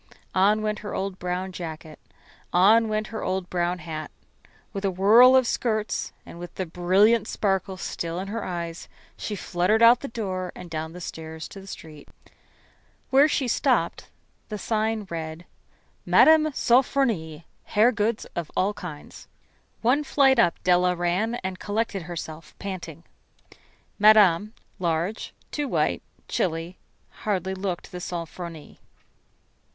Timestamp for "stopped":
13.47-14.09